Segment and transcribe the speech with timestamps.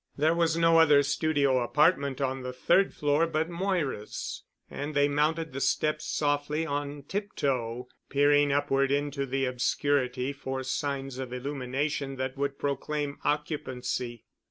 [0.17, 5.53] There was no other studio apartment on the third floor but Moira's, and they mounted
[5.53, 12.35] the steps softly on tiptoe, peering upward into the obscurity for signs of illumination that
[12.35, 14.25] would proclaim occupancy.